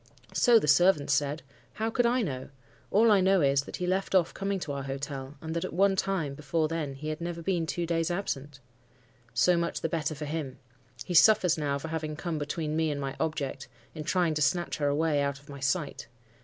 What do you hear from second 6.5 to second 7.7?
then he had never been